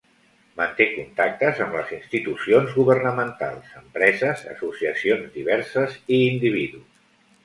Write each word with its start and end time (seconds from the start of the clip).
Manté 0.59 0.85
contactes 0.93 1.59
amb 1.65 1.75
les 1.79 1.91
institucions 1.97 2.73
governamentals, 2.77 3.67
empreses, 3.81 4.41
associacions 4.55 5.29
diverses 5.37 5.99
i 6.19 6.23
individus. 6.31 6.89